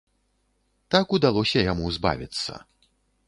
[0.95, 2.53] Так удалося яму збавіцца.